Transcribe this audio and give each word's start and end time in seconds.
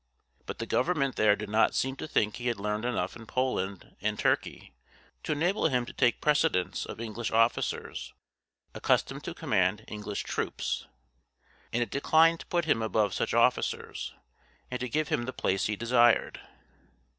But 0.47 0.57
the 0.57 0.65
government 0.65 1.15
there 1.15 1.35
did 1.35 1.49
not 1.49 1.75
seem 1.75 1.95
to 1.97 2.07
think 2.07 2.37
he 2.37 2.47
had 2.47 2.59
learned 2.59 2.85
enough 2.85 3.15
in 3.15 3.27
Poland 3.27 3.95
and 4.01 4.17
Turkey 4.17 4.73
to 5.21 5.31
enable 5.33 5.67
him 5.67 5.85
to 5.85 5.93
take 5.93 6.19
precedence 6.21 6.87
of 6.87 6.99
English 6.99 7.29
officers 7.29 8.11
accustomed 8.73 9.23
to 9.25 9.35
command 9.35 9.85
English 9.87 10.23
troops, 10.23 10.87
and 11.71 11.83
it 11.83 11.91
declined 11.91 12.39
to 12.39 12.47
put 12.47 12.65
him 12.65 12.81
above 12.81 13.13
such 13.13 13.35
officers, 13.35 14.15
and 14.71 14.79
to 14.79 14.89
give 14.89 15.09
him 15.09 15.25
the 15.25 15.31
place 15.33 15.67
he 15.67 15.75
desired. 15.75 16.41